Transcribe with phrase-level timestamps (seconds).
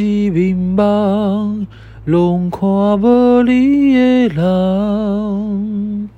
[0.00, 1.66] 一迷惘，
[2.04, 2.60] 拢看
[2.98, 6.08] 无你的人，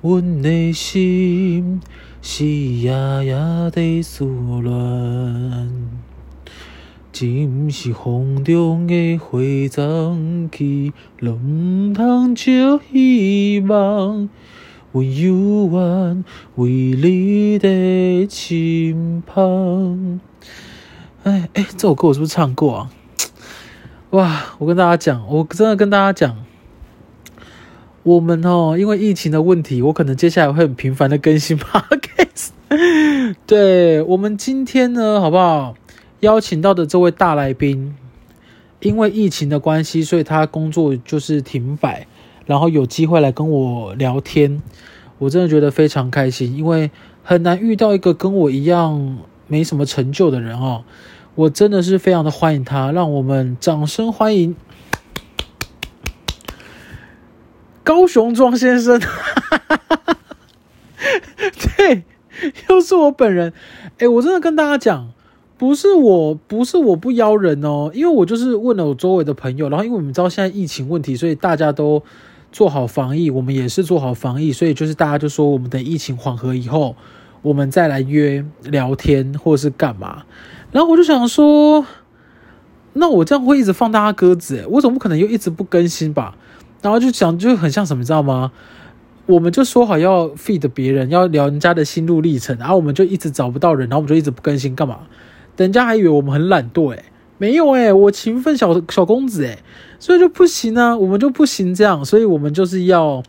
[0.00, 1.80] 阮的心
[2.22, 2.92] 是夜
[3.24, 3.34] 夜
[3.72, 4.24] 在思
[4.62, 5.70] 恋，
[7.12, 9.40] 只不是风中的花
[9.70, 14.28] 脏去，拢通借希望。
[14.92, 16.24] 我犹原
[16.54, 20.20] 为你在身旁。
[21.24, 22.90] 哎哎，这首歌我是不是唱过啊？
[24.10, 24.42] 哇！
[24.58, 26.44] 我跟大家讲，我真的跟大家讲，
[28.02, 32.50] 我们哦，因为疫情的问题，我可能接下来会很频繁的更新 Podcast。
[33.46, 35.74] 对，我们今天呢，好不好？
[36.20, 37.96] 邀请到的这位大来宾，
[38.80, 42.06] 因为疫情的关系，所以他工作就是停摆。
[42.44, 44.60] 然后有机会来跟我聊天，
[45.16, 46.90] 我真的觉得非常开心，因为
[47.22, 49.16] 很难遇到一个跟我一样
[49.46, 50.84] 没什么成就的人哦。
[51.34, 54.54] 我真的是非常的欢迎他，让我们掌声欢迎
[57.82, 59.00] 高雄庄先生。
[61.76, 62.04] 对，
[62.68, 63.52] 又是我本人。
[63.98, 65.12] 哎，我真的跟大家讲，
[65.58, 72.02] 不是我，不是我不邀人哦，因为我就是问了我周围的朋友，然后因为我们知道现在疫情问题，所以大家都。
[72.52, 76.94] 做好防疫，我们也是做好防疫，所以就是大家就说，我们等疫情缓和以后，
[77.44, 80.24] 我们再来约聊天或者是干嘛。
[80.72, 81.86] 然后我就想说，
[82.94, 86.36] 那我这样会一直放大家鸽子，诶，我总不可能又一直不更新吧？
[86.82, 88.50] 然后就想就很像什么，你知道吗？
[89.26, 95.00] 我们就说好要 feed 别人，要聊人家的心路历程，然后我们就一直找不到人，然后我们就一直不更新干嘛？
[95.56, 97.04] 人家还以为我们很懒惰，诶。
[97.36, 99.58] 没有哎、欸，我勤奋小小公子哎、欸，
[99.98, 103.22] 所以就不行啊，我们就不行这样，所以我们就是要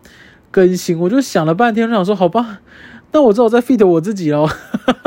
[0.51, 0.97] 更新。
[0.99, 2.59] 我就想了半天，我想说好吧，
[3.15, 4.45] 那我只好再 feed 我自己喽，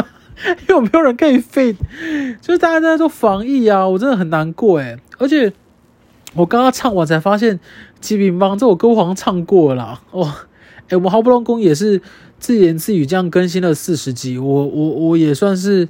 [0.67, 1.77] 因为没有人可以 feed，
[2.41, 4.98] 就是大家在做防疫啊，我真的很难过哎、欸。
[5.19, 5.53] 而且
[6.33, 7.59] 我刚刚唱完才发现，
[8.00, 10.32] 《吉饼帮》这首歌我好像唱过了啦哦。
[10.88, 12.00] 哎，我们好不容易也是
[12.38, 15.87] 自言自语这样更新了四十集，我我我也算是。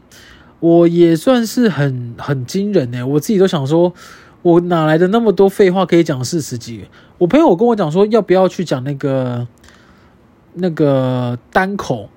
[0.61, 3.95] 我也算是很很惊人哎，我自己都想说，
[4.43, 6.85] 我哪来的那么多废话可以讲四十集？
[7.19, 9.47] 我朋友跟我讲说，要不要去讲那个
[10.55, 12.11] 那个单口？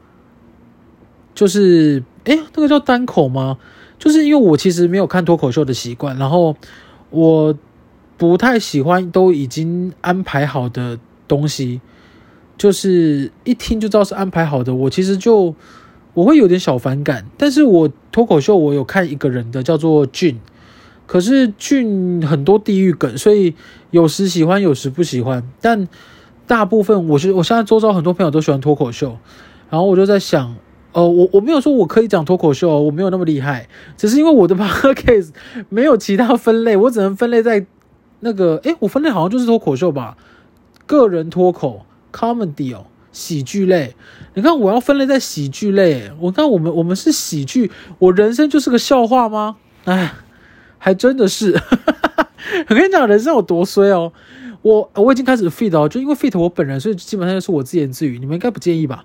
[1.41, 3.57] 就是哎，那个叫单口吗？
[3.97, 6.55] 就是因为我其实没有看脱口秀的习惯，然后
[7.09, 7.57] 我
[8.15, 11.81] 不太喜欢都已经安排好的东西，
[12.59, 15.55] 就是一听就知道是安排好的，我其实就。
[16.13, 20.39] 我会有点小反感，但是我脱口秀我有看一个人的叫做俊，
[21.07, 23.55] 可是俊很多地域梗，所以
[23.91, 25.41] 有时喜欢，有时不喜欢。
[25.61, 25.87] 但
[26.45, 29.17] 大部分我是我现在周遭很多朋友都喜欢脱口秀，
[29.69, 30.53] 然后我就在想，
[30.93, 35.29] 哦，我我没有说我可以讲脱口秀，我没有那么厉害，只是因为我的 podcast
[35.69, 37.65] 没有其他分类，我只能分类在
[38.19, 40.17] 那个，诶，我分类好像就是脱口秀吧，
[40.85, 42.85] 个人脱口 comedy 哦。
[43.13, 43.93] 喜剧类，
[44.35, 46.09] 你看我要分类在喜剧类。
[46.17, 47.69] 我看我们我们是喜剧，
[47.99, 49.57] 我人生就是个笑话吗？
[49.83, 50.13] 哎，
[50.77, 51.51] 还真的是。
[52.69, 54.13] 我跟你讲，人生有多衰哦。
[54.61, 58.17] 我我已经开始 feed 哦，就因为 feed 我本人，所以基本上就是我自言自语。
[58.17, 59.03] 你们应该不介意吧？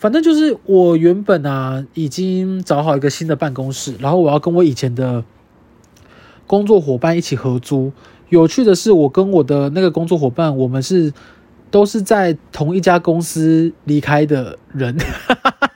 [0.00, 5.22] 反正就是我原本啊已经找好一个新的办公室，然后我要跟我以前的
[6.46, 7.92] 工作伙伴一起合租。
[8.30, 11.12] 有趣的是，我跟我的那个工作伙伴，我们是。
[11.72, 14.96] 都是在同一家公司离开的人，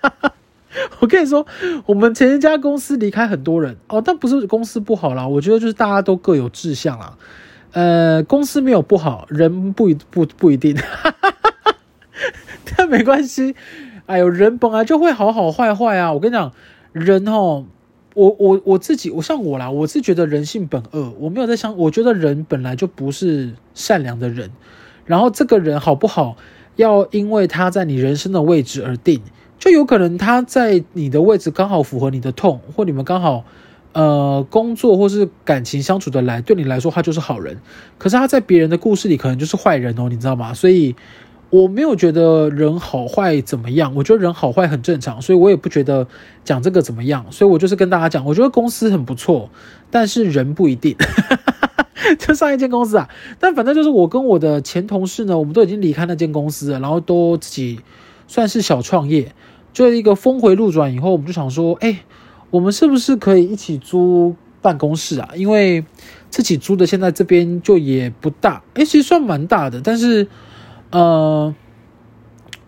[0.99, 1.47] 我跟你说，
[1.87, 7.17] 我们前一家公司离开很多人哦，但不是公司不好啦，我觉得就是大家都各有志向啦。
[7.71, 10.77] 呃，公司没有不好，人不一不不一定，
[12.77, 13.55] 但没关系。
[14.07, 16.13] 哎呦，人本来就会好好坏坏啊！
[16.13, 16.53] 我跟你讲，
[16.93, 17.65] 人哦，
[18.15, 24.51] 我我我自己，我像我啦，我是觉得人性本恶，我没有在想，我觉得人本来就不是善良的人。
[25.07, 26.37] 然后这个人好不好，
[26.77, 29.23] 要因为他在你人生的位置而定，
[29.59, 33.45] 就有可能他在你的位置刚好符合你的痛，或你们刚好，
[33.93, 37.59] 呃，工作或是感情相处得来，对你来说他就是好人。
[37.97, 40.53] 可是他在别人的故事里可能就是坏人哦，你知道吗？
[40.55, 40.95] 所以
[41.55, 46.09] 我没有觉得人好坏怎么样，我觉得人好坏很正常，所以我也不觉得
[46.45, 47.27] 讲这个怎么样。
[47.31, 49.51] 所以我就是跟大家讲，我觉得公司很不错，
[49.89, 50.97] 但是人不一定。
[52.19, 53.09] 就上一间公司啊，
[53.39, 57.79] 但反正就是我跟我的前同事呢，我们都已经离开那间公司了，然后都自己
[58.27, 59.33] 算是小创业，
[59.73, 62.01] 就一个峰回路转以后，我们就想说，哎，
[62.51, 65.29] 我们是不是可以一起租办公室啊？
[65.37, 65.85] 因为
[66.31, 70.27] 自己租的现在这边就也不大，哎，其实算蛮大的，但是
[70.91, 71.55] 呃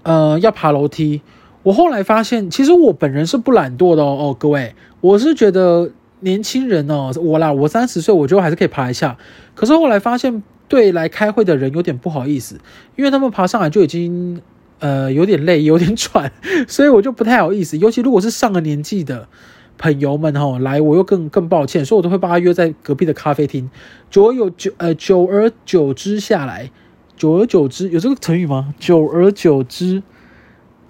[0.02, 1.22] 呃要爬楼梯。
[1.62, 5.90] 我后来发现，其实我本人是不懒惰的哦，各位，我是觉得。
[6.20, 9.18] 年轻人哦，我啦，我三十岁，我觉得还是可以爬一下。
[9.54, 12.58] 可是后来发现，对来开会的人有点不好意思，
[12.96, 14.40] 因为他们爬上来就已经
[14.78, 16.32] 呃有点累，有点喘，
[16.66, 17.76] 所以我就不太好意思。
[17.76, 19.28] 尤其如果是上了年纪的
[19.76, 23.70] 朋友们哈，来我又更更抱歉，所以我都会把他约在隔壁的咖啡厅。
[24.10, 26.70] 久有久呃，久而久之下来，
[27.16, 28.74] 久而久之有这个成语吗？
[28.78, 30.02] 久而久之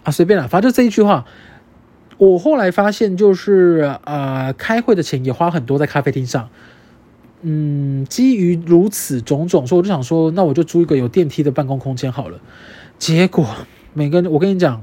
[0.03, 1.25] 啊，随便啦，反正就这一句话。
[2.19, 6.49] 我后来发现，就是呃，开会的钱也花很多在咖啡厅上。
[7.43, 12.41] 嗯，基于如此种种，所以我就想说，那我就租一个有电梯的办公空间好了。
[12.99, 13.47] 结果，
[13.93, 14.83] 每个人，我跟你讲，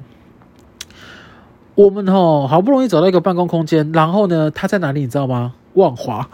[1.73, 5.55] 我们哦，好不容易找到一个办公空间，然后呢，他在哪里，你知道吗？
[5.73, 6.29] 万华。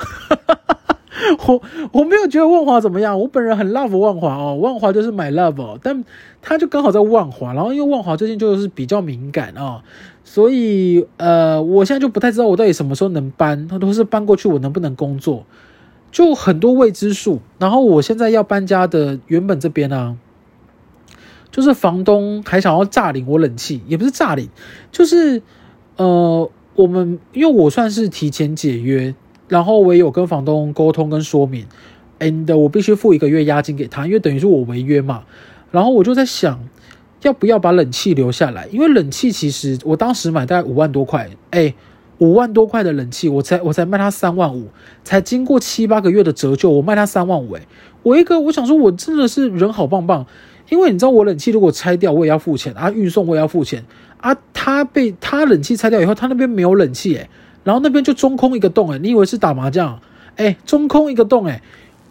[1.47, 1.61] 我
[1.91, 6.03] 我没有觉得万华怎么样，我本人很 love 万华哦，万华就是 my love 哦，但
[6.41, 9.81] 他就刚好在万华，然后因为万华最近就是比较敏感哦。
[10.23, 15.43] 所以，呃，我现在就不太知道我到底什么时候能搬，或者是搬过去我能不能工作，
[16.11, 17.39] 就很多未知数。
[17.57, 20.17] 然后我现在要搬家的原本这边呢、啊，
[21.49, 24.49] 就是房东还想要诈领我冷气，也不是诈领，
[24.91, 25.41] 就是
[25.97, 29.15] 呃，我们因为我算是提前解约，
[29.49, 31.65] 然后我也有跟房东沟通跟说明
[32.19, 35.23] ，and 我必须付一个月押金给他，因为等于是我违约嘛。
[35.71, 36.57] 然后我就在想。
[37.21, 38.65] 要不要把冷气留下来？
[38.71, 41.73] 因为冷气其实我当时买大概五万多块，哎，
[42.19, 44.69] 五万多块的冷气，我才我才卖他三万五，
[45.03, 47.61] 才经过七八个月的折旧，我卖他三万五，哎，
[48.03, 50.25] 我一个我想说，我真的是人好棒棒，
[50.69, 53.83] 因为你知道我冷气如果拆掉，我也要付钱啊，运送我也要付钱
[54.21, 57.29] 啊，他被他冷气拆掉以后，他那边没有冷气，哎，
[57.63, 59.99] 然后那边就中空一个洞，哎，你以为是打麻将？
[60.35, 61.61] 哎，中空一个洞，哎。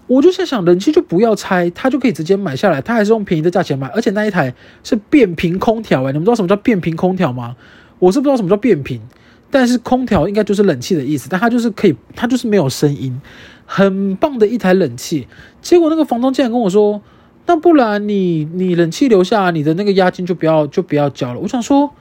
[0.07, 7.55] 我就在想，冷气就不要拆，他就可以直接买下来，他还是用便宜的价钱买，而且那一台是变频空调，诶，你们知道什么叫变频空调吗？
[7.99, 9.03] 我是不知道什么叫变频，
[9.51, 13.21] 但是空调应该就是冷气的意思，但它就是可以，它就是没有声音，
[13.67, 15.29] 很棒的一台冷气。
[15.61, 17.03] 结果那个房东竟然跟我说，
[17.45, 21.41] 那不然你你冷气留下，你的那个押金就不要就不要交了。
[21.41, 21.93] 我想说，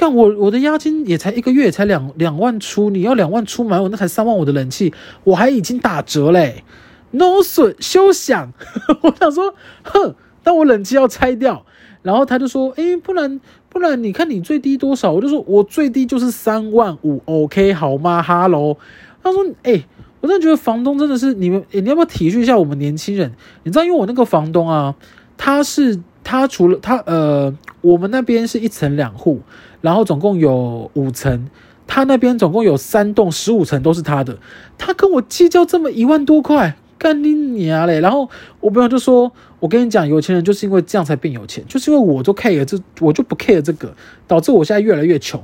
[0.00, 4.94] 干我我的押金也才一个月才两两万出，你要两万出买我那才三万五的冷气，
[5.24, 6.64] 我还已经打折嘞。
[7.10, 8.50] no 损休想！
[9.02, 11.66] 我想说，哼，但我冷气要拆掉，
[12.00, 13.38] 然后他就说，哎，不然
[13.68, 15.12] 不然，你看你最低多少？
[15.12, 18.22] 我就说我最低就是三万五，OK 好吗？
[18.22, 18.78] 哈喽，
[19.22, 19.84] 他说，哎，
[20.22, 23.30] 我真的觉得房东真的是你们，你要不要体恤一下我们年轻人？
[23.64, 24.94] 你知道，因为我那个房东啊，
[25.36, 26.00] 他是
[26.30, 29.40] 他除了他呃，我们那边是一层两户，
[29.80, 31.48] 然后总共有五层，
[31.88, 34.38] 他那边总共有三栋十五层都是他的，
[34.78, 36.76] 他跟我计较这么一万多块。
[36.96, 37.98] 干你娘嘞！
[38.00, 38.28] 然后
[38.60, 43.92] 我朋友就说：“我跟你讲，有钱人就是因为这样才变有钱，就是因为我都 care 这，我就不 care 这个，
[44.28, 45.42] 导致我现在越来越穷。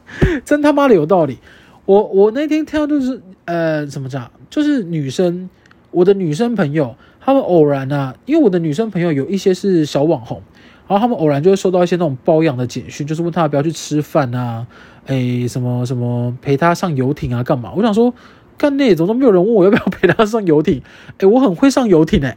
[0.45, 1.38] 真他妈的有道理！
[1.85, 4.30] 我我那天听到就是呃，怎么讲？
[4.51, 5.50] 就是女生，
[5.92, 10.42] 我的女生朋友，他们偶然啊，因为我的女生朋友有一些是小网红，
[10.88, 14.66] 然后他们偶然就会收到一些那种包养的简讯，就是问她要不要去吃饭啊，
[15.06, 17.71] 哎，什么什么陪她上游艇啊，干嘛？
[17.75, 18.13] 我想说。
[18.60, 20.81] 干那种都没有人问我要不要陪他上游艇，
[21.18, 22.36] 哎，我很会上游艇哎，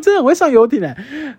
[0.00, 0.96] 真的很会上游艇哎，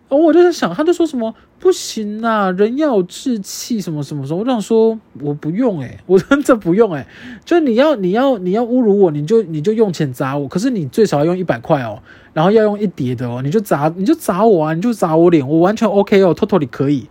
[0.09, 7.07] 我就在想，他就说什么不行啊，人要有志气什么什么什么，我想说我不用哎，我真的不用哎，
[7.45, 12.01] 就你要你要你要侮辱我，你就你就用钱砸我，可是你最少要用一百块哦，
[12.34, 17.07] 然后要用一叠的哦，你就砸你就砸我啊，你就砸我脸，我完全 OK 哦，totally 可以，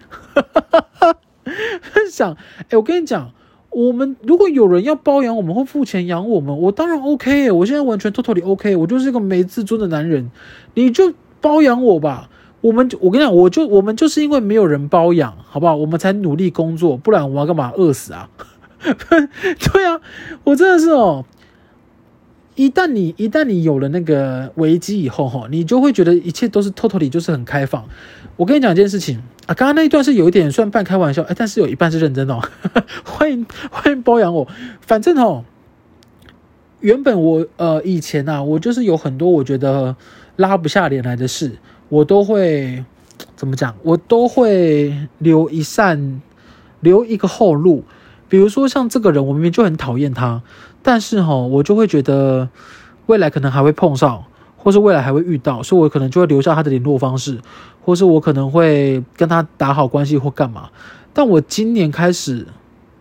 [2.11, 2.37] 想
[2.71, 3.31] 哎，我跟你讲。
[3.71, 7.51] 我们如果有人要包养我们或付钱养我们，我当然 OK。
[7.53, 10.31] 我现在完全 totally OK，我就是一个没自尊的男人，
[10.73, 12.31] 你就包养我吧。
[12.61, 15.77] 我们我跟你讲，我就我们就是因为没有人包养，好不好？
[15.77, 17.73] 我们才努力工作，不然我们要干嘛？
[17.77, 18.29] 饿死啊？
[18.83, 20.01] 对啊，
[20.45, 21.25] 我真的是哦。
[22.57, 27.85] 一旦你一旦你有了那个危机以后哈，你就会觉得一切都是 totally 就是很开放。
[28.35, 32.43] 我跟你讲一件事情啊，刚刚那一段是有一点算半开玩笑，哎，但是有一半是认真的哦。
[33.07, 34.49] 欢迎欢迎包养我，
[34.81, 35.45] 反正哦，
[36.81, 39.95] 原本我呃以前、啊，我就是有很多我觉得
[40.39, 42.85] 拉不下脸来的事，我都会
[43.35, 43.75] 怎么讲？
[43.83, 46.23] 我都会留一扇
[46.79, 47.83] 留一个后路。
[48.29, 50.41] 比如说像这个人，我明明就很讨厌他。
[50.81, 52.49] 但是哈，我就会觉得
[53.07, 54.25] 未来可能还会碰上，
[54.57, 57.39] 或是未来还会遇到，所以我可能就会留下他的联络方式，
[57.85, 60.71] 或是我可能会跟他打好关系或干嘛。
[61.13, 62.47] 但我今年开始，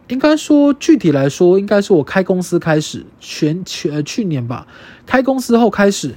[0.07, 4.65] 应该说具体来说，应该是我开公司开始，全全去年吧，
[5.05, 6.15] 开公司后开始，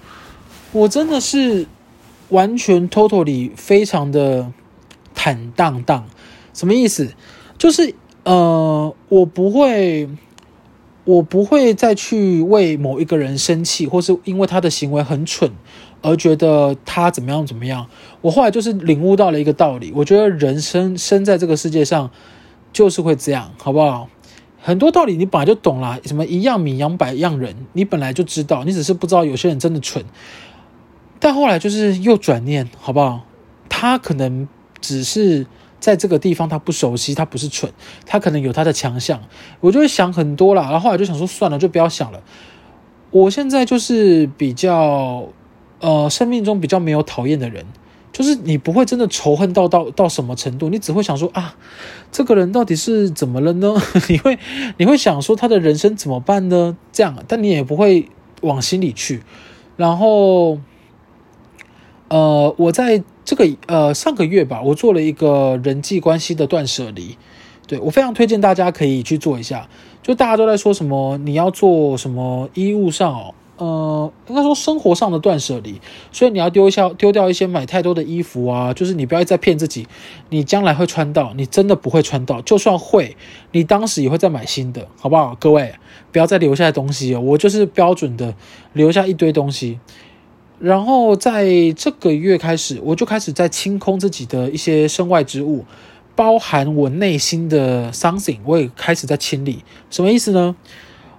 [0.73, 1.67] 我真的是
[2.29, 4.53] 完全 totally 非常的
[5.15, 6.07] 坦荡荡。
[6.53, 7.13] 什么意思？
[7.59, 10.09] 就是呃，我不会。
[11.05, 15.51] 我不会再去为某一个人生气，或是因为他的行为很蠢
[16.03, 17.87] 而觉得他怎么样怎么样。
[18.21, 22.11] 我后来就是领悟到了一个道理，我觉得人生生在这个世界上
[22.73, 24.09] 就是会这样，好不好？
[24.61, 30.05] 很多道理你本来就懂啦，什么一样米养百样人，你本来就知道，你只是不知道有些人真的蠢。
[31.21, 33.21] 但后来就是又转念，好不好？
[33.69, 34.49] 他可能
[34.81, 35.47] 只是。
[35.81, 37.73] 在这个地方，他不熟悉，他不是蠢，
[38.05, 39.23] 他可能有他的强项。
[39.61, 42.23] 我就会想很多啦，然后后来就想说，算了，就不要想了。
[43.11, 45.27] 我现在就是比较，
[45.81, 47.65] 呃，生命中比较没有讨厌的人，
[48.13, 51.57] 就是你不会真的仇恨到到到什么程度，你只会想说啊，
[52.13, 53.75] 这个人到底是怎么了呢？
[54.11, 54.39] 你会
[54.77, 56.77] 你会想说他的人生怎么办呢？
[56.93, 58.07] 这样，但你也不会
[58.43, 59.23] 往心里去。
[59.79, 60.59] 然后，
[62.11, 63.03] 呃，我在。
[63.23, 67.17] 这个呃，上个月吧，我做了一个人际关系的断舍离，
[67.69, 69.69] 对，我非常推荐大家可以去做一下。
[70.03, 79.87] 就大家都在说什么你要做什么衣物上哦，呃，应该说生活上的断舍离，所以你要丢一下丢掉一些买太多的衣服啊，就是你不要再骗自己，
[80.31, 83.17] 你将来会穿到，你真的不会穿到，就算会，
[83.53, 85.37] 你当时也会再买新的，好不好？
[85.39, 85.73] 各位
[86.11, 88.35] 不要再留下东西哦，我就是标准的
[88.73, 89.79] 留下一堆东西。
[90.61, 95.65] 然后在这个月开始，我就开始在清空自己的一些身外之物，
[96.15, 99.65] 包含我内心的 something，我也开始在清理。
[99.89, 100.55] 什么意思呢？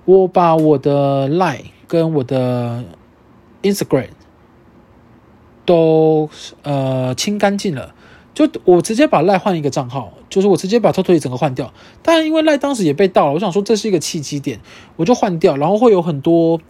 [0.06, 2.84] 我把我的 Line 跟我的
[3.64, 4.10] Instagram
[5.66, 6.30] 都
[6.62, 7.96] 呃清干净了，
[8.36, 11.74] 就我直接把 Line 换一个账号，就是我直接把 Totally 整个换掉。
[12.04, 14.60] 但因为 Line 当时也被盗了，我想说这是一个契机点，
[14.98, 16.62] 我就换掉，然后会有很多。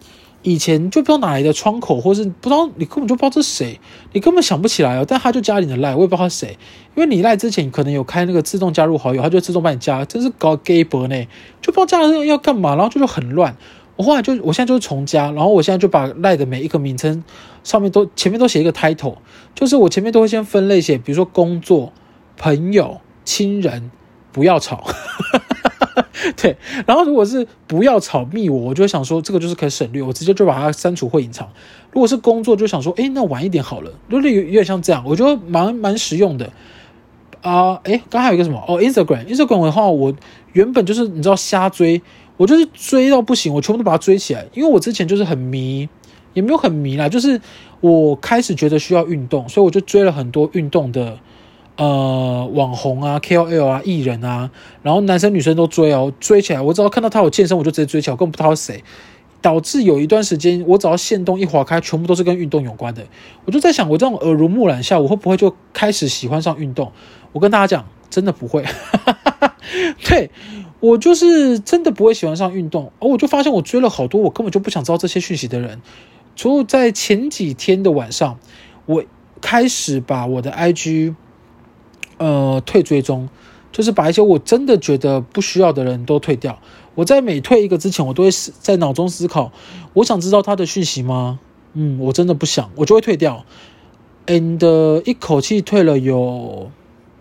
[0.44, 3.80] 以前就不知道哪来的窗口，或是不知道你根本就不知道这是谁，
[4.14, 5.06] 你根本想不起来哦。
[5.08, 6.58] 但他就加你的赖，我也不知道他谁，
[6.96, 11.28] 因为你赖之前可能有开那个自动加入好友，他就自动帮你加，真是搞 gay 博呢，
[11.62, 13.56] 就不知道加了这个要干嘛，然后就是很乱。
[13.98, 17.24] 我后来就我现在就是重加，然后我现在就把赖的每一个名称
[17.64, 19.18] 上面都前面都写一个 title，
[19.54, 21.94] 就是我前面都会先分类写，比如说工作、
[22.36, 23.92] 朋友、亲人，
[24.32, 24.84] 不要吵。
[26.38, 26.56] 对，
[26.86, 31.48] 然后如果是不要吵密我，我就想说这个就是可以省略，我直接就把它删除会隐藏。
[31.92, 36.52] 如果是工作，就想说，诶，那晚一点好了，有点有点像这样，我觉得蛮蛮实用的
[37.42, 37.76] 啊。
[37.84, 38.64] 诶，刚刚还有一个什么？
[38.68, 40.14] 哦，Instagram，Instagram 的话，我
[40.54, 42.02] 原本就是你知道瞎追，
[42.38, 45.90] 我就是追到不行，我全部都把它追起来，因为我之前就是很迷，
[46.34, 47.42] 也没有很迷啦，就是
[47.82, 51.20] 我开始觉得需要运动，所以我就追了很多运动的。
[51.78, 54.52] 呃，网红啊，KOL 啊，艺人啊，
[54.84, 58.84] 然后男生女生都追哦，追起来，我只要看到他有健身，我就直接追起来，我根本不知道谁。
[59.42, 63.04] 导致有一段时间，我只要线动一划开，全部都是跟运动有关的。
[63.46, 66.92] 我就在想，我这种耳濡目染下，我会不会就开始喜欢上运动？
[67.32, 68.64] 我跟大家讲，真的不会。
[70.06, 70.30] 对，
[70.80, 72.92] 我就是真的不会喜欢上运动。
[73.00, 75.82] 而我就发现，我追了好多我根本就不想知道这些讯息的人。
[76.36, 78.38] 除了在前几天的晚上，
[78.86, 79.04] 我
[79.42, 81.16] 开始把我的 IG。
[82.22, 83.28] 呃，退追踪，
[83.72, 86.60] 就是把一些我真的觉得不需要的人都退掉。
[86.94, 89.52] 我在每退一个之前，我都会在脑中思考：
[89.94, 91.40] 我想知道他的讯息吗？
[91.74, 93.44] 嗯，我真的不想，我就会退掉。
[94.28, 96.70] And 一口气退了有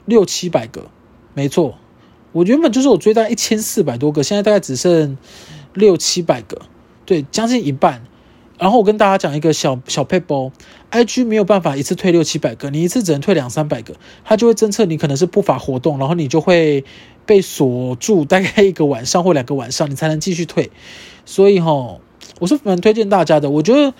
[0.05, 0.91] 六七百个，
[1.33, 1.77] 没错，
[2.33, 5.17] 我原本就是我追大概一千四百多个，现在大概只剩
[5.73, 6.61] 六七百个，
[7.07, 8.03] 对，将近一半。
[8.61, 10.53] 然后我跟大家讲一个小小撇步
[10.91, 16.85] ，IG 没有办法一次退六七百个，你一次只能退两三百个，它就会侦测你可能是不法活动，然后你就会
[17.25, 20.71] 被锁住大概一个晚上或两个晚上，你才能继续退。
[21.25, 21.97] 所以哈，
[22.39, 23.49] 我是蛮推荐大家的。
[23.49, 23.95] 我觉得，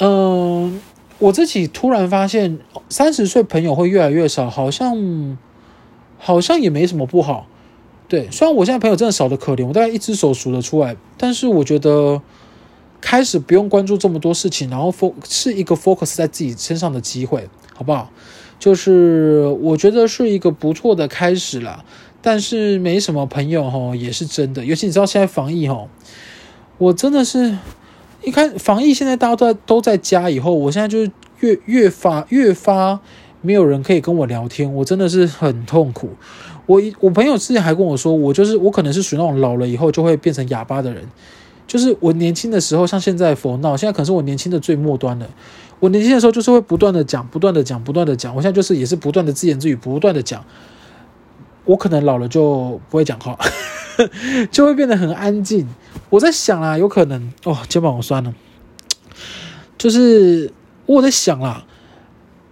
[0.00, 0.78] 嗯、
[1.18, 2.58] 我自己突然发现，
[2.90, 5.38] 三十岁朋友会越来越少，好像
[6.18, 7.46] 好像也没什么不好。
[8.08, 12.20] 对，虽然我现在朋友真的少得可怜，我大概一只手数得出来，但是我觉得。
[13.00, 18.10] 开始不用关注这么多事情，然后 foc 是一个 focus 在自己身上的机会，好不好？
[18.58, 21.84] 就是我觉得是一个不错的开始啦。
[22.22, 24.62] 但是没什么朋友哈，也是真的。
[24.62, 25.88] 尤其你知道现在防疫哈，
[26.76, 27.56] 我真的是，
[28.22, 33.00] 一看防疫现在大家都在都在家以后，我现在就是越越发越发
[33.40, 36.10] 没有人可以跟我聊天，我真的是很痛苦。
[36.66, 41.02] 我我朋友之前还跟我说，我就是我可能是属于那种老了以后就会变成哑巴的人。
[41.70, 45.30] 就是我年轻的时候，像现在佛闹，现在可能是我年轻的最末端了。
[45.78, 48.34] 我年轻的时候就是会不断的讲，不断的讲，不断的讲。
[48.34, 50.44] 我现在就是也是不断的自言自语，不断的讲。
[51.66, 53.38] 我可能老了就不会讲话，
[54.50, 55.68] 就会变得很安静。
[56.08, 58.34] 我在想啦，有可能哦，肩膀好酸了。
[59.78, 60.52] 就是
[60.86, 61.64] 我在想啦，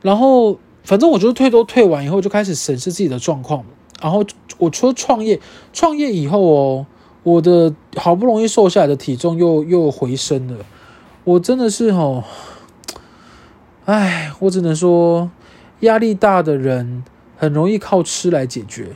[0.00, 3.64] 然后反正我就退都退完以后，就开始审视自己的状况。
[4.00, 4.24] 然后
[4.58, 5.40] 我除了创业，
[5.72, 6.86] 创业以后哦。
[7.22, 10.64] 我的好不容易瘦下来的体重又又回升了，
[11.24, 12.24] 我真的是哦，
[13.84, 15.30] 哎，我只能说，
[15.80, 17.04] 压力大的人
[17.36, 18.88] 很容易靠吃来解决。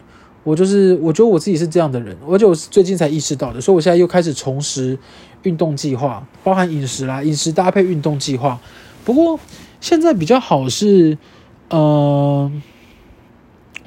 [0.44, 4.98] 我就是，我觉得我自己是这样的人，而且我最近才意识到的，所以我现在又开始重拾
[5.44, 8.58] 运动计划，包含饮食啦，饮食搭配运动计划。
[9.04, 9.38] 不过
[9.80, 11.16] 现在比较好是，
[11.70, 12.50] 呃，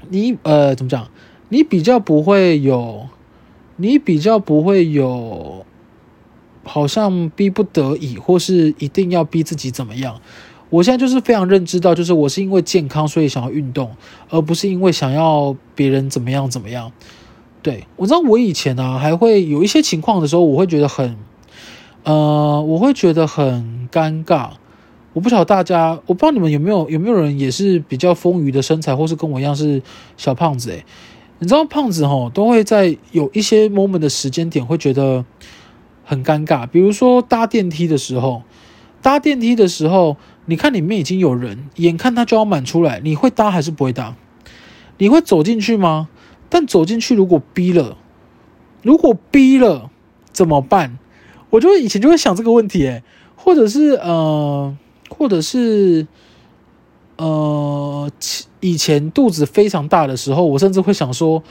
[0.07, 1.09] 你呃怎么讲？
[1.49, 3.09] 你比较不会有，
[3.77, 5.65] 你比较不会有，
[6.63, 10.19] 好像逼不得已，或是一定要逼自己怎么样。
[10.69, 13.91] 我现在就是非常认知到，就是我是因为健康，所以想要运动，
[14.29, 16.91] 而不是因为想要别人怎么样怎么样。
[17.61, 21.17] 对，我知道我以前、啊，还会有一些情况的时候，我会觉得很，
[22.03, 24.49] 呃，我会觉得很尴尬。
[25.13, 29.81] 我不晓得大家，我不知道你们有没有有没有人也是比较丰腴的身材，或是跟我一样是
[30.17, 30.83] 小胖子诶。
[31.39, 35.25] 你知道胖子吼都会在有一些 moment 的时间点会觉得
[36.03, 38.43] 很尴尬，比如说搭电梯的时候，
[39.01, 40.17] 搭电梯的时候。
[40.47, 44.15] 你看里面已经有人，眼看他就要满出来，你会搭还是不会搭？
[44.99, 46.07] 你会走进去吗？
[46.49, 47.97] 但走进去如果逼了，
[48.83, 49.89] 如果逼了
[50.31, 50.99] 怎么办？
[51.49, 53.01] 我就以前就会想这个问题，诶，
[53.35, 54.77] 或者是呃，
[55.09, 56.05] 或者是
[57.17, 58.11] 呃，
[58.59, 61.41] 以前肚子非常大的时候，我甚至会想说，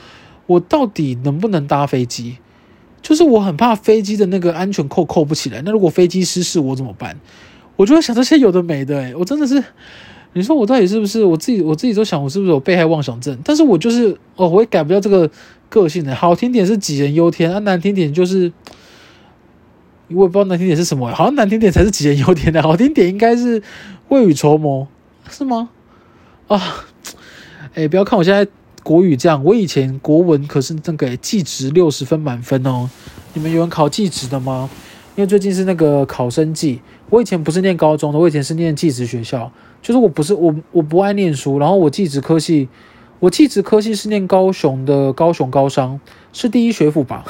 [0.45, 2.37] 我到底能不能搭飞机？
[3.01, 7.15] 就是我很怕飞机的那个安全扣扣不起来，那如果飞机失事，我怎么办？
[7.75, 9.63] 我就会想这些有的没的，我真的是，
[10.33, 11.61] 你说我到底是不是我自己？
[11.61, 13.37] 我自己都想我是不是有被害妄想症？
[13.43, 15.29] 但是我就是哦，我也改不掉这个
[15.69, 16.15] 个性的。
[16.15, 18.51] 好听点是杞人忧天，啊，难听点就是，
[20.09, 23.61] 我也不知道难听点是什么，好像难听点才是杞人忧天的，好听点应该是
[24.07, 24.87] 未雨绸缪，
[25.29, 25.69] 是吗？
[26.47, 26.61] 啊，
[27.73, 28.47] 诶，不要看我现在
[28.83, 32.89] 国语这样，我以前国文可是那个技职六十分满分哦。
[33.33, 34.69] 你们有人考技职的吗？
[35.15, 42.67] 因为最近是那个考生季，我以前不是念高中的，我以前是念技职学校，就是我不是我我不爱念书，然后我技职科系，
[43.19, 45.99] 我技职科系是念高雄的高雄高商，
[46.35, 47.23] 是第一学府吧？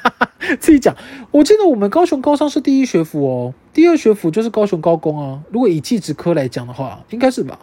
[0.60, 0.94] 自己讲，
[1.30, 5.40] 我记得我们高雄高商是第一学府哦，第二学府就是高雄高工啊。
[5.50, 7.58] 如果以技职科来讲的话，应该是吧？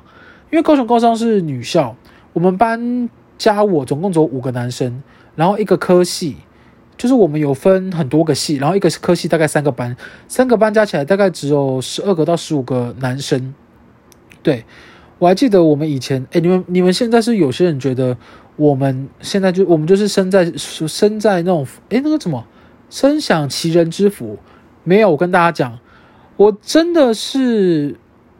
[0.50, 1.96] 因为高雄高商是女校，
[2.34, 5.04] 我们班加我总共只有五个男生，
[5.36, 6.38] 然后一个科系。
[6.98, 9.96] 就是我们有分很多个系，然后一个科系大概三个班，
[10.28, 13.54] 三个班加起来大概只有十二个到十五个男生。
[14.44, 14.66] 对，
[15.20, 18.18] 我还记得我们以前，哎，你们你们现在是有些人觉得
[18.60, 22.46] 我们现在就我们就是身在身在那种，哎，那个什么，
[22.90, 24.38] 身享其人之福。
[24.84, 25.80] 没有，我跟大家讲，
[26.36, 27.96] 我真的是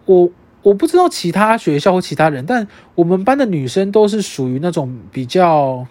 [0.06, 0.30] 我
[0.62, 5.88] 我不知道其他学校或其他人，但我们班的女生都是属于那种比较。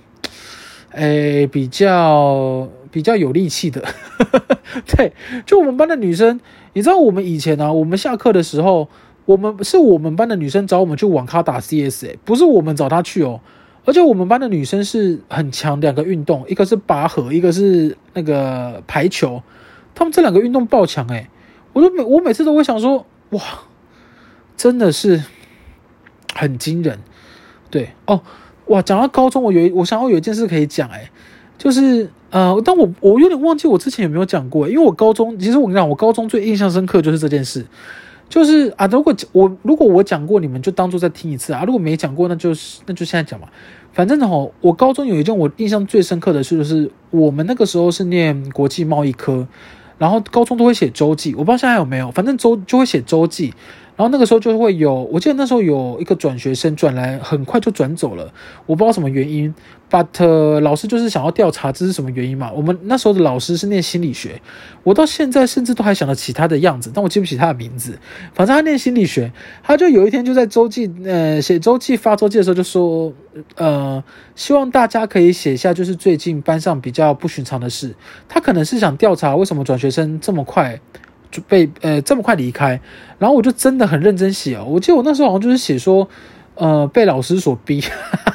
[0.92, 3.84] 诶，比较比较有力气的，
[4.88, 5.12] 对，
[5.44, 6.40] 就我们班的女生，
[6.72, 8.88] 你知道我们以前呢、我们下课的时候，
[9.26, 13.38] 我们是我们班的女生找我们去网咖打 CS，诶，不是我们找她去哦，
[13.88, 19.42] 而且我们班的女生是很强，两个运动，一个是拔河，一个是那个排球，
[19.94, 21.26] 他们这两个运动爆强，诶，
[21.72, 23.40] 我都每我每次都会想说，哇，
[24.58, 25.24] 真的是
[26.34, 26.98] 很惊人，
[27.70, 28.20] 对哦。
[28.66, 31.08] 哇，讲到高中，我有我想要有一件事可以讲，诶，
[31.56, 37.64] 就是呃，但我我有点忘记我之前有没有讲过，因为我高中其实我跟你讲，我高中最印象深刻就是这件事，
[38.28, 43.50] 就是啊，如果我如果我讲过，你们就当做再听一次啊，如果没讲过，那就是那就现在讲吧，
[43.92, 44.28] 反正呢，
[44.60, 49.46] 我高中有一件我印象最深刻的事，就是我们那个时候是念国际贸易科，
[49.98, 53.52] 然后高中都会写周记，我不知道现在有没有，反正周就会写周记。
[53.98, 58.32] 然后那个时候就会有，我记得那时候有一个转学生转来，很快就转走了，
[58.64, 59.52] 我不知道什么原因。
[59.90, 62.52] But、老师就是想要调查这是什么原因嘛。
[62.52, 64.40] 我们那时候的老师是念心理学，
[64.84, 67.98] 我到现在甚至都还想得起他的样子，但我记不起他的名字。
[68.34, 69.32] 反正他念心理学，
[69.64, 73.12] 他就有一天就在周记，呃，写周记发周记的时候就说，
[73.56, 74.04] 呃，
[74.36, 77.96] 希望大家可以写下就是最近班上比较不寻常的事。
[78.28, 80.78] 他可能是想调查为什么转学生这么快。
[81.30, 82.80] 就被呃这么快离开，
[83.18, 84.64] 然后我就真的很认真写哦。
[84.68, 86.08] 我记得我那时候好像就是写说，
[86.54, 87.82] 呃，被老师所逼，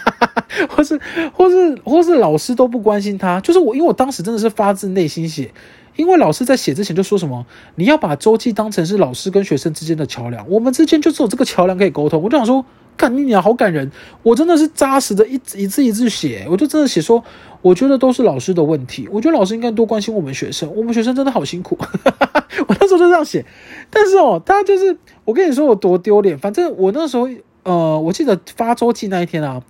[0.69, 0.99] 或是
[1.34, 3.39] 或是或是老师都不关心他。
[3.41, 5.51] 就是我，因为我当时真的是发自内心写，
[5.95, 12.21] 因为老师在写之前就说什么，你要把周记当成是老师跟学生之间的桥梁，我们之间就只有这个桥梁可以沟通。
[12.21, 12.65] 我就想说。
[12.95, 13.91] 干你娘，好感人！
[14.21, 17.23] 我真的是扎实的一一字一字写，我就真的写说，
[17.63, 21.76] 我觉得都是老师的问题，我觉得老师应该多关心我们学生，我们学生真的好辛苦。
[22.67, 23.43] 我那时候就这样写，
[23.89, 24.95] 但是哦，他就是
[25.26, 27.28] 我跟你说我多丢脸，反正我那时候
[27.63, 29.63] 呃，我记得发周记那一天啊，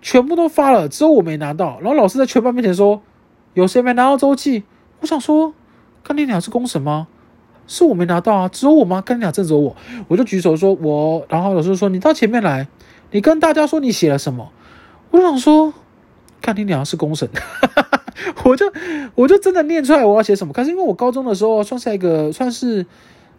[0.00, 3.02] 全部都发了，只有我没拿到，然后老师在全班面前说，
[3.54, 4.62] 有谁没拿到周记？
[5.00, 5.52] 我想说，
[6.02, 7.08] 干你俩是公审吗？
[7.66, 9.02] 是我没拿到啊，只有我吗？
[9.04, 9.76] 跟你俩正着我，
[10.08, 12.68] 我就举手说我，然后老师说你到前面来，
[13.10, 14.50] 你跟大家说你写了什么。
[15.10, 15.72] 我想说，
[16.40, 17.28] 看你俩是公审，
[18.44, 18.72] 我就
[19.14, 20.52] 我就真的念出来我要写什么。
[20.52, 22.86] 可是因为我高中的时候算是一个算是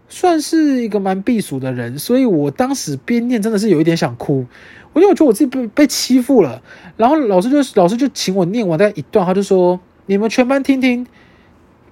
[0.08, 4.46] 算是一个蛮避暑的人，所以我当时边念真的是有一点想哭。
[4.94, 6.62] 我因为我觉得我自己被被欺负了，
[6.98, 11.08] 然后老师就老师就请我念完那一段，他就说：“你们全班听听，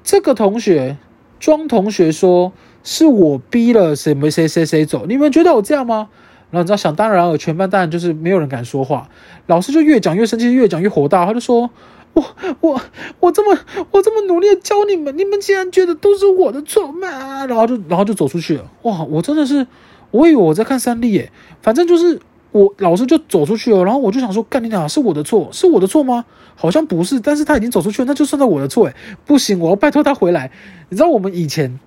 [0.04, 0.98] 这个同学
[1.40, 2.52] 庄同学说
[2.84, 6.10] 是我逼了谁没谁谁谁走，你们觉得我这样吗？”
[6.52, 9.10] 然后你知道，想当然尔，全班当然就是没有人敢说话。
[9.48, 11.70] 老师就越讲越生气，越讲越火大，他就说
[12.14, 12.24] ：“我
[12.62, 12.82] 我
[13.20, 13.60] 我这么
[13.92, 18.64] 我这么努力教你们，你们竟然觉得都是我的错嘛？”然后就然后就走出去了。
[18.84, 19.66] 哇，我真的是，
[20.12, 21.32] 我以为我在看三立耶，
[21.62, 22.20] 反正就是。
[22.52, 26.26] 我老师就走出去了，然后我就想说，干你俩是我的错，是我的错吗？
[26.56, 30.50] 好像不是，但是他已经走出去了，那就算在我的错诶，不行，我要拜托他回来。
[30.90, 31.80] 你知道我们以前，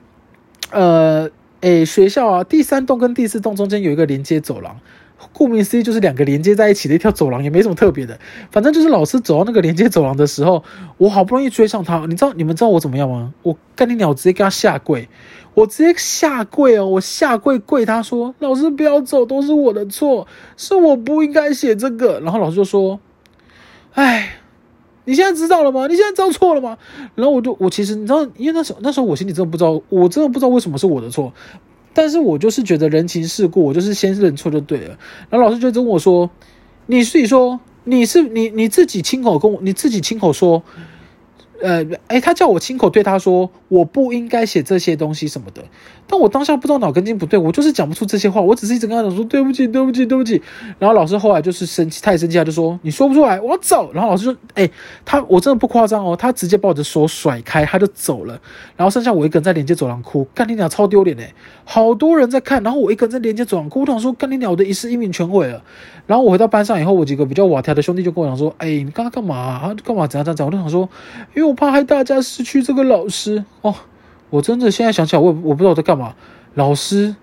[0.71, 1.29] 呃，
[1.63, 4.79] 诶，学校啊，第三栋跟第四栋中间有一个连接走廊。
[5.33, 8.19] 顾名思义，就是两个连接在一起的一条走廊，也没什么特别的。
[8.51, 10.65] 反正就是老师走到那个连接走廊的时候，
[10.99, 12.05] 我好不容易追上他。
[12.09, 13.33] 你知道你们知道我怎么样吗？
[13.43, 15.09] 我干你鸟，直接给他下跪，
[15.55, 22.99] 我直接下跪哦，我下跪跪他说：“老师不要走，都是我的错，是我不应该写这个。”然后老师就说
[23.95, 24.42] ：“哎，
[25.05, 25.87] 你现在知道了吗？
[25.87, 26.77] 你现在知道错了吗？”
[27.15, 31.33] 然后我就我其实你知道，因为那时候那时候我心里真的不知道，我真的不知道为什么是我的错。
[31.95, 34.99] 但是我就是觉得人情世故，我就是先认错就对了。
[35.29, 36.31] 然后老师就跟我说
[36.87, 40.63] ：“你自己说，你是你你自己亲口跟我，你自己亲口说。”
[41.63, 45.63] 呃，诶，他叫我亲口对他说，我不应该写这些东西什么的。
[46.13, 50.43] 但我当下不知道脑根筋不对，我就是讲不出这些话，我只是一直跟他讲说对不起，对不起，对不起。
[50.79, 53.91] 然后老师后来就是生气，太生气，他就说你说不出来，我要走。
[53.95, 54.71] 然后老师说，诶，
[55.07, 58.39] 他我真的不夸张哦，他直接把我的手甩开，他就走了。
[58.77, 61.33] 然后剩下我一个人在连接走廊哭，干你俩超丢脸诶，
[61.65, 65.63] 好多人在看，然后我一个人在连接走廊哭，我想说干你俩我的一世英名全毁了。
[66.07, 69.75] 然后我回到班上以后，我几个比较瓦条的兄弟就跟我讲说，哎，你刚刚干嘛啊？
[69.83, 70.47] 干嘛怎样怎样怎样？
[70.47, 70.87] 我就想说，
[71.35, 73.75] 因为我怕害大家失去这个老师哦。
[74.33, 76.15] 我真的现在想起来，我我不知道我在干嘛。
[76.55, 77.15] 老师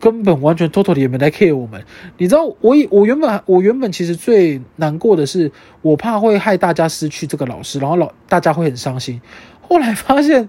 [0.00, 1.80] 根本完全 totally 也没来 care 我们。
[2.18, 9.20] 你知道，我我原本我原本其实最难过的是，我怕会害大家失去这个老师，然后老大家会很伤心。
[9.60, 10.48] 后来发现，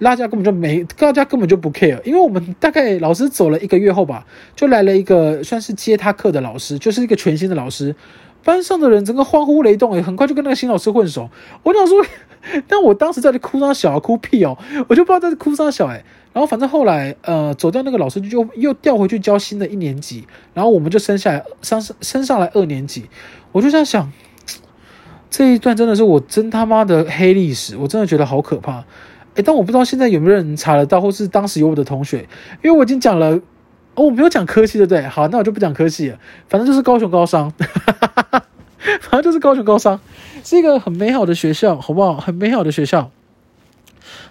[0.00, 7.94] 大家根本就没，大家根本就不 care，因为我们大概老师走了一个月后吧，就来了一个算是接他课的老师，就是一个全新的老师。
[8.44, 11.30] 班上的人整个欢呼雷动，也，很快就跟那个新老师混熟。
[11.62, 12.04] 我想说，
[12.68, 14.56] 但我当时在这哭三小，哭屁哦，
[14.88, 16.04] 我就不知道在这哭三小诶。
[16.32, 23.04] 然后反正后来，呃，走掉那个老师就又调回去教新的一年级，然后我们就升下来，升升上来二年级。
[23.52, 24.10] 我就在想，
[25.28, 28.84] 这一段真的是我真他妈的黑历史，我真的觉得好可怕。
[29.34, 32.26] 诶，但我不知道现在有没有人查得到，或是当时有我的同学，
[32.62, 33.38] 因为我已经讲了。
[33.94, 35.02] 哦，我没有讲科系，对不对？
[35.02, 36.18] 好，那我就不讲科系了。
[36.48, 37.52] 反正就是高雄高商，
[39.00, 40.00] 反正就是高雄高商，
[40.44, 42.16] 是一个很美好的学校，好不好？
[42.16, 43.10] 很美好的学校。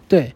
[0.08, 0.34] 对，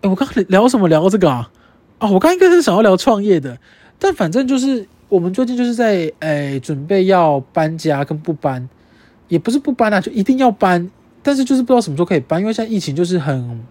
[0.00, 0.88] 诶，我刚聊什么？
[0.88, 1.50] 聊这个啊？
[1.98, 3.58] 啊，我刚应该是想要聊创业的，
[3.98, 8.68] 但反正就是我们最近就是在诶准备要搬家跟不搬，
[9.28, 10.90] 也不是不搬啊，就一定要搬，
[11.22, 13.64] 但是就是不知道什么时候可以搬，因为现在疫情就是很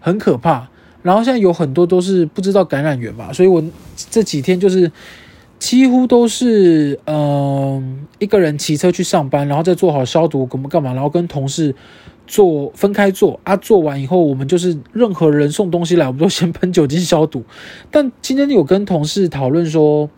[0.00, 0.68] 很可怕。
[1.02, 3.62] 然后现在有很多都是不知道感染源嘛，所以我
[4.10, 4.90] 这几天就是
[5.60, 11.72] 几乎都是嗯、一个人骑车去上班，然后再做好消毒，干嘛干嘛，然后跟同事
[12.26, 17.44] 做分开做啊，做完以后我们就是任何人送东西来，我们都先喷酒精消毒。
[17.92, 20.10] 但今天有跟同事讨论说，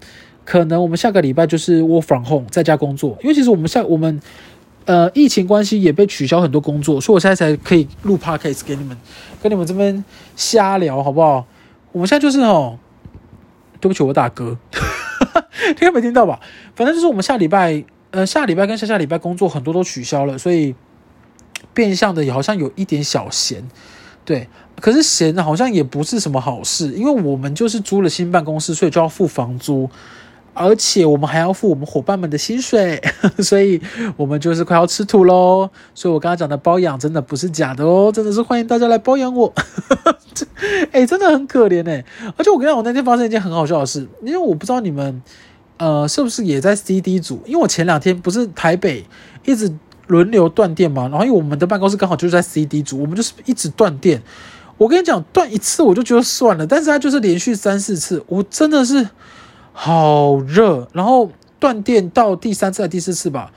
[0.46, 4.18] 可能我们下个礼拜就是 work from home 在家工作，因为其实我们下我们。
[4.84, 8.98] 呃，疫情关系也被取消很多工作，所以我现在才可以录 podcast 给你们，
[9.40, 11.46] 跟你们这边瞎聊，好不好？
[11.92, 12.76] 我们现在就是哦，
[13.80, 14.58] 对不起，我大哥，
[15.74, 16.40] 听没听到吧？
[16.74, 20.74] 反正就是我们下礼拜，呃，下礼拜跟下下礼拜工作很多都取消了，所以
[21.72, 23.68] 变相的也好像有一点小闲，
[24.24, 24.48] 对。
[24.80, 29.88] 可是闲好像也不是什么好事，因为我们就是租了新办公室，所以就要付房租。
[30.54, 33.00] 而且我们还要付我们伙伴们的薪水，
[33.40, 33.80] 所以
[34.18, 35.70] 我们就是快要吃土喽。
[35.94, 39.50] 所以我刚刚讲的包养真的不是假的哦，真的是欢迎大家来包养我。
[40.92, 42.04] 哎、欸，真的很可怜哎。
[42.36, 45.22] 而且我跟你讲，我那天发生一件很好笑的事，因为我不知道你们
[45.78, 49.04] 呃是不是也在 CD 组，因为我前两天不是台北
[49.44, 49.72] 一直
[50.06, 54.22] 轮流断电嘛，然后因为我们的办公室刚好就是在 CD 组，我们就是一直断电。
[54.78, 59.08] 我跟你讲，断一次我就觉得算了，但是它就是连续三四次，我真的是。
[59.74, 63.50] 好热，然后断电到第三次第四次吧，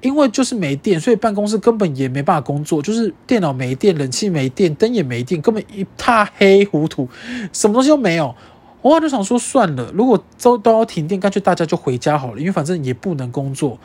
[0.00, 7.08] 因为就是没电，所以办公室根本也没办法工作，就是电脑没电，冷气没电，灯也没电，根本一塌黑糊涂，
[7.52, 8.34] 什么东西都没有。
[8.82, 13.78] 我就想说算了，如果都都要停电，干脆大家就回家好了，因为反正也不能工作。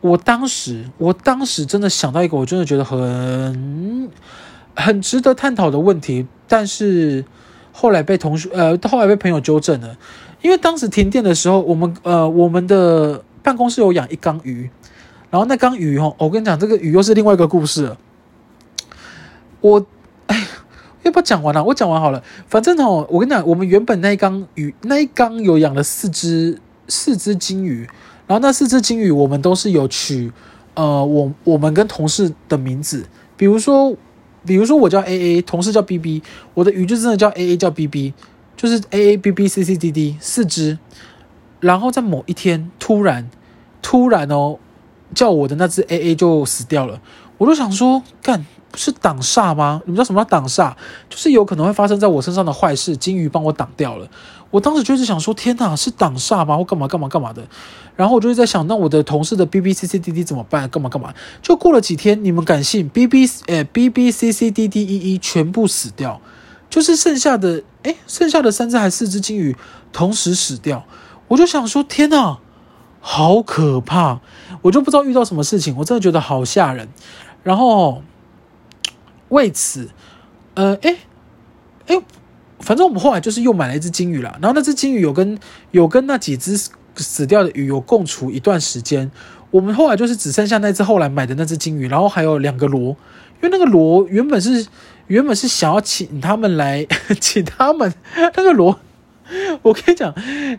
[0.00, 4.10] 我当时，我当时真的想到一个，我真的觉得很
[4.74, 7.24] 很值得探讨的问题，但是
[7.72, 9.96] 后来被同学呃，后来被朋友纠正了，
[10.40, 14.70] 因为当时停电的时候，我们呃我们的办公室有养一缸鱼，
[15.30, 17.98] 然后那缸鱼哦，我跟你讲，这个鱼又是另外一个故事了。
[19.60, 19.86] 我。
[21.04, 21.62] 要不要讲完了？
[21.62, 22.22] 我讲完好了。
[22.48, 27.86] 反正哦，我跟你讲，我们原本那一缸鱼，那一缸有养了四只四只金鱼，
[28.26, 30.32] 然后那四只金鱼我们都是有取
[30.74, 33.94] 呃，我我们跟同事的名字，比如说
[34.44, 36.22] 比如说我叫 A A，同事叫 B B，
[36.54, 38.12] 我的鱼就真的叫 A A 叫 B B，
[38.56, 40.78] 就是 A A B B C C D D 四只，
[41.60, 43.30] 然后在某一天突然
[43.82, 44.58] 突然哦，
[45.14, 47.00] 叫我的那只 A A 就死掉了，
[47.38, 48.44] 我就想说干。
[48.76, 49.80] 是挡煞吗？
[49.84, 50.72] 你们知道什么叫挡煞？
[51.08, 54.08] 就是有可能会发生在我身上的坏事，金鱼帮我挡掉了。
[54.50, 56.56] 我当时就是想说，天哪，是挡煞吗？
[56.56, 57.42] 或干嘛干嘛干嘛的。
[57.96, 60.68] 然后我就在想，那我的同事的 B B C C D D 怎么办？
[60.68, 61.12] 干嘛干嘛？
[61.42, 66.20] 就过了几天，你们敢信 B B 诶 B B C C D D E E 全部死掉，
[66.70, 69.56] 就是剩下的诶剩下的三只还四只金鱼
[69.92, 70.84] 同时死掉。
[71.28, 72.38] 我就想说，天哪，
[73.00, 74.20] 好可怕！
[74.62, 76.88] 我就不知道遇到什么事情，我真的觉得好吓人。
[77.42, 78.02] 然后。
[79.28, 79.88] 为此，
[80.54, 80.96] 呃，诶，
[81.86, 82.02] 诶，
[82.60, 84.38] 反正我们后来就是又买了一只金鱼啦。
[84.40, 85.38] 然后那只金鱼有跟
[85.70, 86.56] 有跟那几只
[86.96, 89.10] 死掉的鱼有共处一段时间。
[89.50, 92.96] 我们后来就是只剩下那只后来买的那只金鱼，然后还有两个螺，
[93.36, 94.66] 因为那个螺原本是
[95.06, 96.86] 原本是想要请他们来，
[97.20, 97.92] 请他们
[98.36, 98.80] 那个螺。
[99.62, 100.12] 我跟你讲，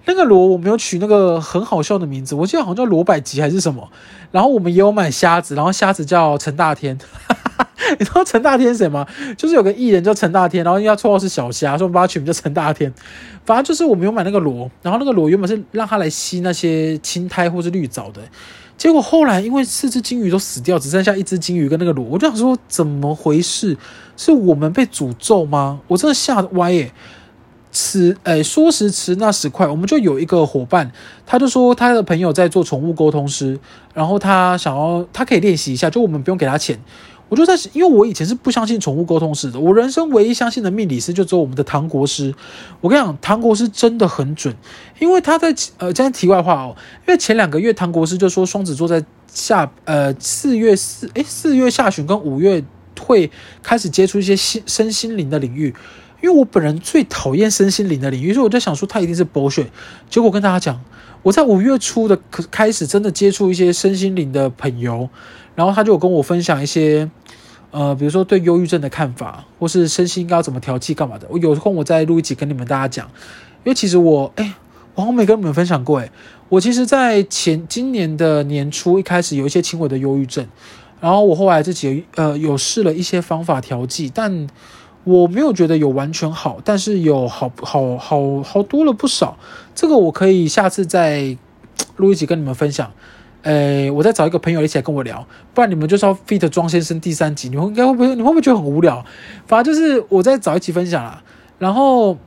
[0.05, 3.91] 那个螺我没有取那个很好笑的名字，我记得好像叫罗百吉还是什么。
[4.31, 6.97] 然后我们也有买虾子，然后虾子叫陈大天。
[7.99, 9.05] 你知道陈大天是谁吗？
[9.37, 12.93] 就是有个艺人叫陈大天，然后因为他绰号是小虾，所以我们把他取名叫陈大天。
[13.45, 18.21] 反正就是我们有买那个螺，然后那个螺原本是让他来吸那些青苔或是绿藻的，
[18.75, 23.77] 结果后来因为四只金鱼都死掉，只剩下一只金鱼跟那个螺，我就想说怎么回事？
[24.17, 25.79] 是我们被诅咒吗？
[25.87, 26.91] 我真的吓歪耶！
[27.71, 30.89] 此诶，说时迟，那时快，我们就有一个伙伴，
[31.25, 33.59] 他就说他的朋友在做宠物沟通师，
[33.93, 36.79] 然后他想要他可以练习一下，就我们不用给他钱。
[37.27, 42.33] 我就在，因为我以前是不相信宠物沟通师的，我人生唯一相信的命理师就只有我们的唐国师。
[42.81, 44.55] 我跟你讲，唐国师真的很准，
[44.99, 46.75] 因为他在呃，这样题外话哦，
[47.07, 52.63] 因为前两个月唐国师就说双子座在下呃四月四诶四月下旬跟五月
[52.99, 53.29] 会
[53.63, 55.73] 开始接触一些心身心灵的领域。
[56.21, 59.67] 因为我本人最讨厌身心灵的领域，所以我在想说他一定是 bullshit。
[60.09, 60.81] 结果我跟大家讲，
[61.21, 62.17] 我在五月初的
[62.49, 65.07] 开始真的接触一些身心灵的朋友，
[65.55, 67.09] 然后他就跟我分享一些，
[67.71, 71.25] 呃，比如说对忧郁症的看法，或是身心应该要怎么调剂干嘛的。
[71.29, 73.07] 我有空我再录一集跟你们大家讲，
[73.63, 74.53] 因为其实我哎，
[74.93, 76.11] 我好像没跟你们分享过哎，
[76.49, 80.45] 我其实，在前今年的年初一开始有一些轻微的忧郁症，
[80.99, 84.47] 然后我后来自己呃有试了一些方法调剂，但。
[85.07, 89.37] 我没有觉得有完全好，但是有好好好好多了不少。
[89.75, 91.37] 这个我可以下次再
[91.97, 92.91] 录一集跟你们分享。
[93.45, 98.07] 诶，我再找一个朋友一起来跟我聊，不然你们就是要 fit 庄先生第三集，你们应该会不会？
[98.15, 99.05] 你会不会觉得很无聊？
[99.45, 101.21] 反正就是我再找一起分享啦。
[101.59, 102.17] 然后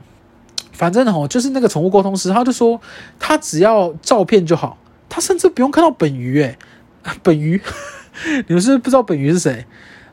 [0.71, 2.79] 反正哦，就是那个宠物沟通师，他就说
[3.19, 4.77] 他只要照片就好，
[5.09, 6.41] 他甚至不用看到本鱼。
[6.41, 6.57] 诶，
[7.21, 7.61] 本鱼，
[8.47, 9.65] 你们是不知道本鱼是谁？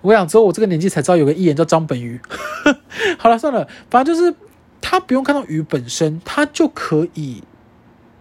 [0.03, 2.21] 我想之后我这个年纪才知道有个艺人叫张本鱼。
[3.17, 4.35] 好了，算了，反正就是
[4.81, 7.45] 他不用看到鱼本身，他就可以，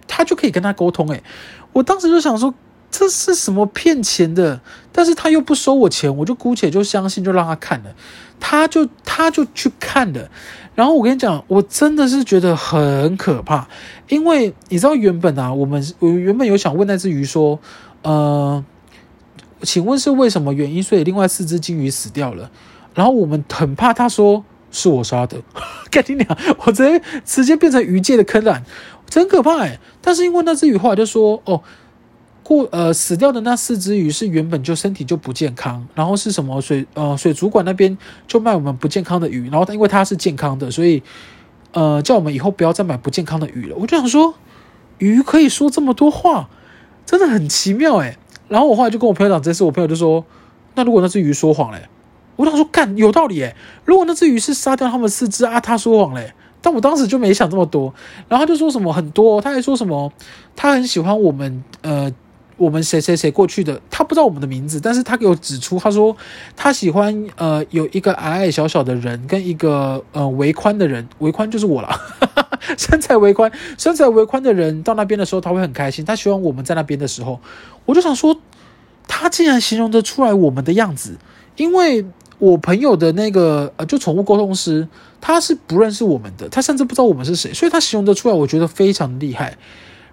[0.07, 1.09] 他就可以跟他沟通。
[1.09, 1.23] 诶，
[1.73, 2.53] 我当时就想说
[2.97, 4.61] 这是什么骗钱的？
[4.93, 7.93] 但是他又不收我钱，我就姑且就相信，就让他看了。
[8.39, 10.29] 他就他就去看了。
[10.75, 13.67] 然后我跟你讲，我真的是觉得很可怕，
[14.07, 17.59] 因为你知道原本啊，我们我原本有想问那只鱼说，
[18.03, 18.63] 呃。
[19.61, 20.83] 请问是为什么原因？
[20.83, 22.51] 所以另外四只金鱼死掉了，
[22.93, 25.41] 然后我们很怕他说是我杀的，
[25.89, 26.37] 跟你讲！
[26.65, 28.61] 我直接直接变成鱼界的坑了，
[29.09, 29.79] 真可怕哎！
[30.01, 31.63] 但是因为那只鱼后来就说哦，
[32.45, 41.01] 过呃死掉的那四只鱼是原本就身体就不健康，然后是什么水呃水族馆那边就卖我们不健康的鱼，然后因为它是健康的，所以
[41.71, 43.75] 呃叫我们以后不要再买不健康的鱼了。
[43.75, 44.35] 我就想说，
[44.99, 46.47] 鱼可以说这么多话，
[47.03, 48.17] 真的很奇妙哎。
[48.47, 50.23] 然后我后来就跟我朋友讲这事，我朋友就说
[50.75, 51.89] ：“那如果那只鱼说谎嘞？”
[52.37, 53.55] 我想说：“干，有道理诶。
[53.85, 56.31] 如果那只鱼是杀掉他们四只啊，他说谎嘞。”
[56.61, 57.93] 但我当时就没想这么多。
[58.27, 60.11] 然后他就说什么很多，他还说什么
[60.55, 62.11] 他很喜欢我们呃
[62.57, 66.15] 我们谁谁谁过去的，他不知道我们的名字，但是他给我指出，他说
[66.55, 71.89] 他喜欢呃有一个矮矮小小的人跟一个呃围宽的人，围宽就是我了，
[72.77, 77.39] 身材围宽，身材围宽的人到那边的时候他会很开心，他希望我们在那边的时候，
[77.85, 78.39] 我就想说，
[79.07, 81.17] 他竟然形容得出来我们的样子，
[81.55, 82.05] 因为。
[82.37, 84.85] 我朋友的那个呃，就宠物沟通师，
[85.21, 89.57] 他是不认识我们的，他甚至不知道我们是谁，所以他形容得出来，我觉得非常厉害。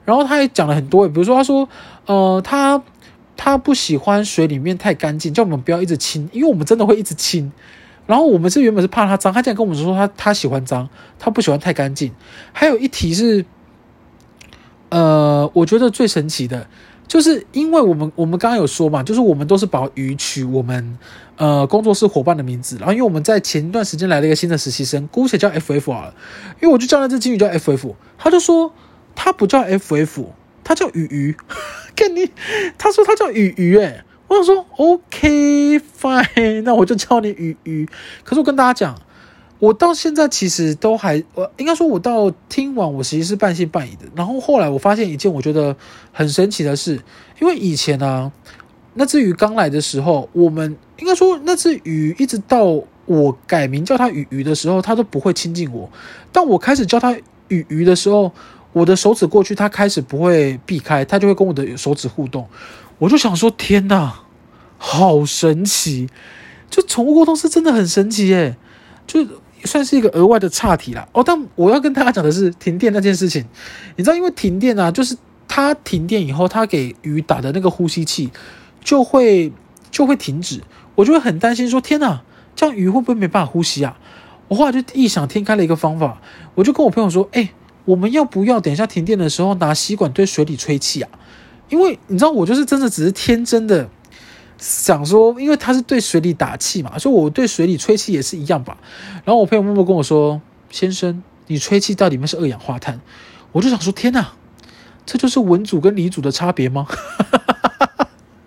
[0.05, 1.69] 然后他也讲了很多，比如说他说，
[2.07, 2.83] 呃，他
[3.37, 7.53] 他不喜欢水里面太干净，叫我们不要一直清，因为我们真的会一直清。
[8.07, 10.89] 然后我们是原本是怕他脏，他竟然跟我们说他他喜欢脏，
[11.19, 12.13] 他不喜欢太干净。
[12.53, 13.45] 还有一题是，
[14.89, 16.67] 呃，我觉得最神奇的。
[17.09, 20.99] 就是因为我们我们刚刚有说嘛，就是我们都是把鱼取我们
[21.37, 26.15] 呃工作室伙伴的名字，然后因为我们在前一段时间来了一个新的实习生，姑且叫 FF 好了，
[26.63, 28.73] 因为我就叫那只金鱼叫 FF，他就说
[29.15, 30.27] 他不叫 FF，
[30.65, 31.37] 他叫鱼鱼，
[31.97, 32.31] 跟你
[32.79, 37.89] 他说他叫鱼鱼，诶，我想说 OK fine， 那我就叫你鱼鱼，
[38.25, 38.99] 可是我跟大家讲。
[39.59, 44.07] 我到现在其实都还，我应该说，我到听完，我其实是半信半疑的。
[44.17, 45.77] 然后后来我发现一件我觉得
[46.13, 46.99] 很神奇的事，
[47.41, 48.33] 因为以前呢、啊，
[48.95, 52.65] 那只鱼刚来的时候，我们应该说那只鱼一直到
[53.07, 55.89] 我改名叫它鱼鱼的时候，它都不会亲近我。
[56.33, 58.33] 当我开始叫它鱼鱼的时候，
[58.73, 62.49] 我的手指过去，它开始不会避开，它就会跟我的手指互动。
[62.99, 64.21] 我就想说，天哪，
[64.79, 66.09] 好神奇！
[66.71, 68.57] 就宠物沟通是真的很神奇耶，
[69.07, 69.27] 就。
[69.65, 73.45] 算是一个额外的岔题啦哦，但我要跟大家讲的是停电那件事情，
[73.95, 78.29] 你知道，因为停电啊，就是它停电以后，它给鱼打的那个呼吸器
[78.83, 79.53] 就会
[79.93, 80.61] 就会停止，
[80.97, 82.23] 我就会很担心说，天哪，
[82.57, 83.97] 这样鱼会不会没办法呼吸啊？
[84.49, 86.21] 我后来就异想天开了一个方法，
[86.57, 87.53] 我就跟我朋友说，哎，
[87.85, 91.11] 我们要不要等一下停电的时候拿吸管对水里吹气啊？
[91.69, 93.89] 因为你知道，我就是真的只是天真的。
[94.59, 98.79] 想说，因为他是对水里打气嘛，所以我对水里吹气也是一样吧。
[99.25, 100.41] 然后我朋友默默跟我说
[100.71, 103.01] ：“先生，你吹气到里面是二氧化碳。”
[103.51, 104.35] 我就想说：“天哪，
[105.05, 106.87] 这就是文组跟理组的差别吗？”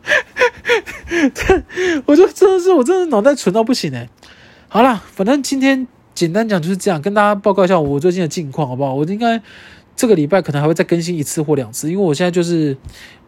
[1.35, 1.63] 这，
[2.05, 4.07] 我就真的是，我真的脑袋蠢到不行哎。
[4.69, 8.95] 好啦，反正今天简单讲就是这样，跟大家报告一下我最近的近况，好不好？
[8.95, 9.39] 我应该
[9.95, 12.75] 这个礼拜可能还会再更新一次或两次，因为我现在就是。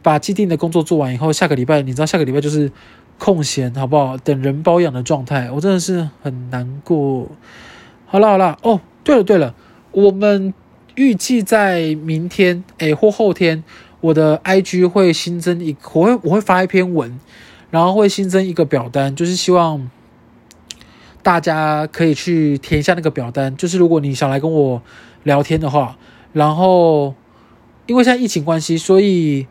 [0.04, 2.72] 把既定的工作做完以后，下个礼拜你知道，下个礼拜就是
[3.18, 4.16] 空闲，好不好？
[4.20, 7.28] 等人包养的状态，我真的是很难过。
[8.06, 9.54] 好了好了，哦，对了对了，
[9.92, 10.54] 我们
[10.96, 13.62] 预计在明天诶或后天，
[14.00, 17.20] 我的 IG 会新增一，我会我会发一篇文，
[17.70, 19.90] 然后会新增一个表单，就是希望
[21.28, 24.82] 大家可以去填一下那个表单，就是如果你想来跟我
[25.24, 25.98] 聊天的话，
[26.32, 27.14] 然后
[27.86, 29.46] 因为现在疫情关系，所以。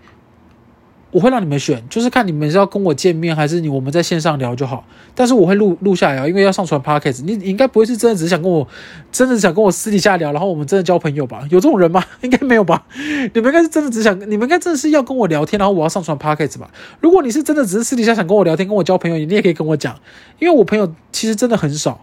[1.16, 4.84] 我会让你们选，就是看你们是要跟我见面，还是你我们在线上聊就好。
[5.14, 7.24] 但是我会录录下来啊，因为要上传 Podcast。
[7.24, 8.68] 你应该不会是真的只想跟我，
[9.10, 11.40] 真的想跟我私底下聊，然后我们真的交朋友吧？
[11.48, 12.04] 有这种人吗？
[12.20, 12.84] 应该没有吧？
[13.32, 16.70] 你们应该是真的只想，你们应该真的是要跟我聊天，然后我要上传 Podcast 吧？
[17.00, 19.98] 如果你是真的只是私底下想跟我聊天，跟我交朋友，你也可以跟我讲，
[20.38, 21.98] 因为我朋友其实真的很少。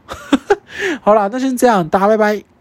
[1.04, 2.52] 好啦，那先这样，大家拜拜。